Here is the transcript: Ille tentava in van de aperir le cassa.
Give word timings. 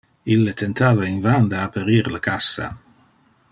Ille 0.35 0.53
tentava 0.61 1.03
in 1.09 1.19
van 1.27 1.45
de 1.53 1.61
aperir 1.67 2.01
le 2.17 2.23
cassa. 2.29 2.71